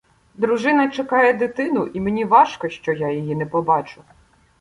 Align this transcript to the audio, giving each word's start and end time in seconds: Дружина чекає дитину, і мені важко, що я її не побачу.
Дружина 0.33 0.89
чекає 0.91 1.33
дитину, 1.33 1.85
і 1.87 1.99
мені 1.99 2.25
важко, 2.25 2.69
що 2.69 2.91
я 2.91 3.11
її 3.11 3.35
не 3.35 3.45
побачу. 3.45 4.01